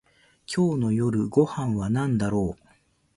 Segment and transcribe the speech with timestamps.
[0.51, 2.67] 今日の夜ご飯はなんだろう